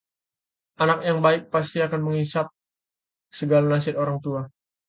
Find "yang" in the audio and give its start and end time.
1.07-1.19